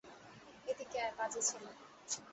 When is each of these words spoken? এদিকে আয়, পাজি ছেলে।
এদিকে 0.67 0.97
আয়, 1.03 1.13
পাজি 1.17 1.41
ছেলে। 1.47 1.71